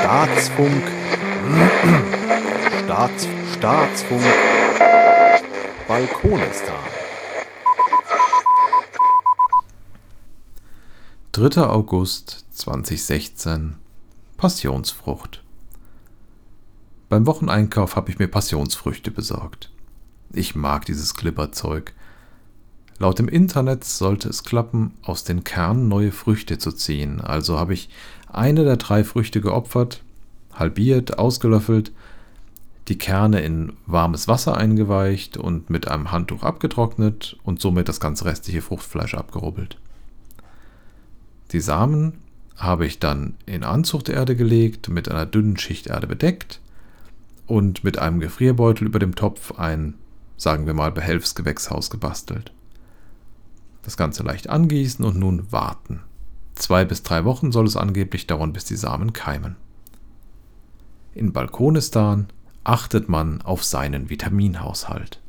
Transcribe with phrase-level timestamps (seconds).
[0.00, 0.82] Staatsfunk.
[2.84, 4.22] Staats, Staatsfunk.
[5.86, 6.74] Balkonistan.
[11.32, 11.62] 3.
[11.62, 13.76] August 2016
[14.36, 15.42] Passionsfrucht.
[17.08, 19.70] Beim Wocheneinkauf habe ich mir Passionsfrüchte besorgt.
[20.32, 21.94] Ich mag dieses Glibberzeug.
[22.98, 27.74] Laut dem Internet sollte es klappen, aus den Kernen neue Früchte zu ziehen, also habe
[27.74, 27.88] ich
[28.26, 30.02] eine der drei Früchte geopfert,
[30.52, 31.92] halbiert, ausgelöffelt,
[32.88, 38.24] die Kerne in warmes Wasser eingeweicht und mit einem Handtuch abgetrocknet und somit das ganze
[38.24, 39.78] restliche Fruchtfleisch abgerubbelt.
[41.52, 42.14] Die Samen
[42.56, 46.60] habe ich dann in Anzuchterde gelegt, mit einer dünnen Schicht Erde bedeckt
[47.46, 49.94] und mit einem Gefrierbeutel über dem Topf ein,
[50.36, 52.52] sagen wir mal, Behelfsgewächshaus gebastelt.
[53.82, 56.02] Das Ganze leicht angießen und nun warten.
[56.54, 59.56] Zwei bis drei Wochen soll es angeblich dauern, bis die Samen keimen.
[61.14, 62.28] In Balkonistan
[62.64, 65.20] achtet man auf seinen Vitaminhaushalt.